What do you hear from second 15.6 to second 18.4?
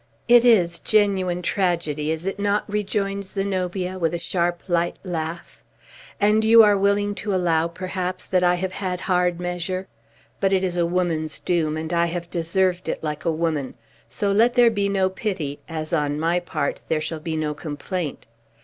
as, on my part, there shall be no complaint.